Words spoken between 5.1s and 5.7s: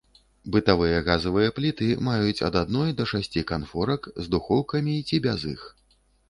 без іх.